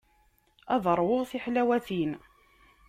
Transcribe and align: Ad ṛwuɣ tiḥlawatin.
Ad 0.73 0.85
ṛwuɣ 0.97 1.23
tiḥlawatin. 1.29 2.11